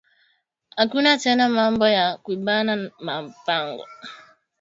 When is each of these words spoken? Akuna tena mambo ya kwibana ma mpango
Akuna 0.81 1.11
tena 1.23 1.45
mambo 1.55 1.85
ya 1.97 2.05
kwibana 2.23 2.73
ma 3.05 3.15
mpango 3.27 3.85